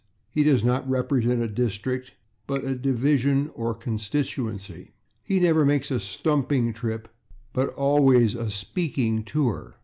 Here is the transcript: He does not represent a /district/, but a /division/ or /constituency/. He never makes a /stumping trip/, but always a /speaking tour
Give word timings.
He 0.31 0.41
does 0.41 0.63
not 0.63 0.89
represent 0.89 1.43
a 1.43 1.47
/district/, 1.47 2.09
but 2.47 2.65
a 2.65 2.73
/division/ 2.73 3.51
or 3.53 3.75
/constituency/. 3.77 4.93
He 5.21 5.39
never 5.39 5.63
makes 5.63 5.91
a 5.91 5.97
/stumping 5.97 6.73
trip/, 6.73 7.07
but 7.53 7.69
always 7.75 8.33
a 8.33 8.45
/speaking 8.45 9.23
tour 9.23 9.75